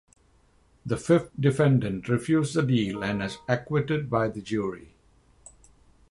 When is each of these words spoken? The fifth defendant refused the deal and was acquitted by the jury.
The 0.83 0.97
fifth 0.97 1.29
defendant 1.39 2.09
refused 2.09 2.55
the 2.55 2.63
deal 2.63 3.03
and 3.03 3.19
was 3.19 3.37
acquitted 3.47 4.09
by 4.09 4.29
the 4.29 4.41
jury. 4.41 4.95